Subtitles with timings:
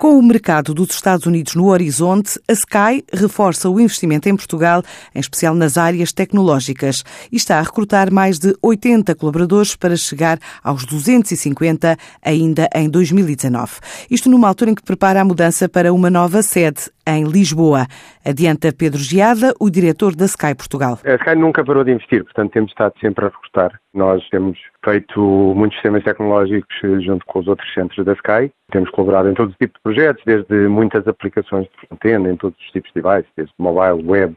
[0.00, 4.82] Com o mercado dos Estados Unidos no horizonte, a Sky reforça o investimento em Portugal,
[5.14, 10.38] em especial nas áreas tecnológicas, e está a recrutar mais de 80 colaboradores para chegar
[10.64, 13.72] aos 250 ainda em 2019.
[14.10, 17.86] Isto numa altura em que prepara a mudança para uma nova sede em Lisboa.
[18.24, 20.98] Adianta Pedro Giada, o diretor da Sky Portugal.
[21.04, 23.80] A Sky nunca parou de investir, portanto temos estado sempre a recrutar.
[23.94, 28.52] Nós temos feito muitos sistemas tecnológicos junto com os outros centros da Sky.
[28.70, 32.70] Temos colaborado em todo tipo de projetos, desde muitas aplicações de front-end, em todos os
[32.70, 34.36] tipos de devices, desde mobile, web,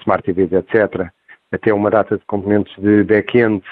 [0.00, 1.08] smart TVs, etc.,
[1.52, 3.62] até uma data de componentes de back-end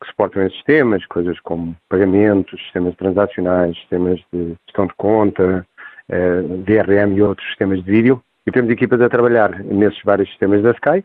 [0.00, 5.77] que suportam esses sistemas, coisas como pagamentos, sistemas transacionais, sistemas de gestão de conta, eh,
[6.08, 8.22] DRM e outros sistemas de vídeo.
[8.46, 11.04] E temos equipas a trabalhar nesses vários sistemas da Sky.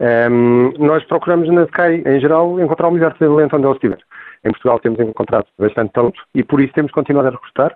[0.00, 3.98] Um, nós procuramos na Sky, em geral, encontrar o melhor talento onde ele estiver.
[4.44, 7.74] Em Portugal temos encontrado bastante talento e por isso temos continuado a recrutar.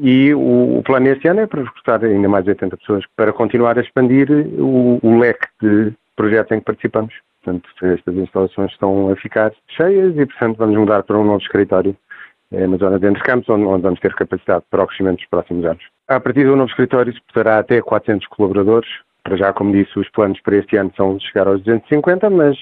[0.00, 3.78] E o, o plano este ano é para recrutar ainda mais 80 pessoas para continuar
[3.78, 7.14] a expandir o, o leque de projetos em que participamos.
[7.42, 11.96] Portanto, estas instalações estão a ficar cheias e, portanto, vamos mudar para um novo escritório
[12.52, 15.28] é, na zona de Entre Campos, onde, onde, vamos ter capacidade para o crescimento dos
[15.28, 15.84] próximos anos.
[16.08, 18.88] A partir do novo escritório suportará até 400 colaboradores.
[19.22, 22.56] Para já, como disse, os planos para este ano são de chegar aos 250, mas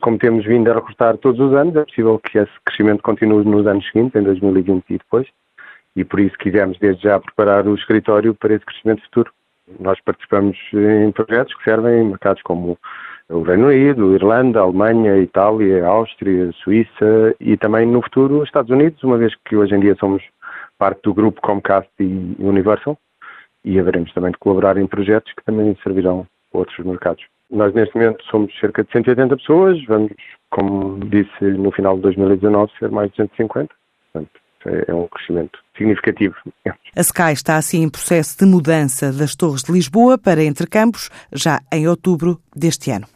[0.00, 3.66] como temos vindo a recrutar todos os anos, é possível que esse crescimento continue nos
[3.66, 5.26] anos seguintes, em 2020 e depois,
[5.96, 9.32] e por isso quisemos desde já preparar o escritório para esse crescimento futuro.
[9.80, 12.78] Nós participamos em projetos que servem em mercados como
[13.28, 19.18] o Reino Unido, Irlanda, Alemanha, Itália, Áustria, Suíça e também no futuro Estados Unidos, uma
[19.18, 20.22] vez que hoje em dia somos
[20.82, 22.98] parte do grupo Comcast e Universal
[23.64, 27.24] e haveremos também de colaborar em projetos que também servirão a outros mercados.
[27.48, 30.10] Nós neste momento somos cerca de 180 pessoas, vamos,
[30.50, 33.72] como disse, no final de 2019 ser mais de 150,
[34.12, 34.40] portanto
[34.88, 36.34] é um crescimento significativo.
[36.96, 41.10] A Sky está assim em processo de mudança das Torres de Lisboa para Entre Campos,
[41.32, 43.06] já em outubro deste ano.